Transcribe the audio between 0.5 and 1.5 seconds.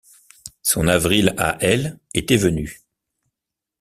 Son avril